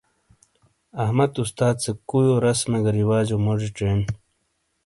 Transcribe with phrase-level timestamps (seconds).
[1.03, 4.03] احمد استاد سے کُویو رسمے گہ رواجو موجی چینڈ۔